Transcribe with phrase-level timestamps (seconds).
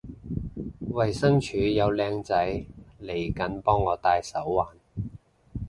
[0.93, 2.65] 衛生署有靚仔
[2.99, 4.69] 嚟緊幫我戴手環